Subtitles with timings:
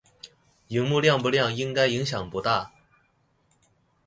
[0.67, 2.73] 螢幕亮不亮影響應該不大